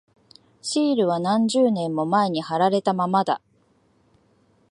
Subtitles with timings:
[0.63, 3.39] シールは何十年も前に貼られたままだ。